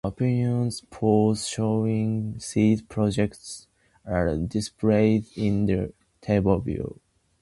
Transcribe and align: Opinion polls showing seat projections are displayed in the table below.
Opinion 0.03 0.71
polls 0.89 1.47
showing 1.47 2.39
seat 2.39 2.89
projections 2.89 3.67
are 4.03 4.35
displayed 4.35 5.27
in 5.35 5.67
the 5.67 5.93
table 6.21 6.59
below. 6.59 6.95